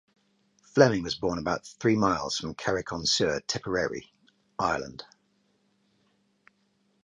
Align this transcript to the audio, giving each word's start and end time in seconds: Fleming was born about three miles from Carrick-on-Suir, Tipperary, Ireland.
Fleming 0.63 1.03
was 1.03 1.13
born 1.13 1.37
about 1.37 1.63
three 1.63 1.95
miles 1.95 2.35
from 2.35 2.55
Carrick-on-Suir, 2.55 3.41
Tipperary, 3.41 4.11
Ireland. 4.57 5.03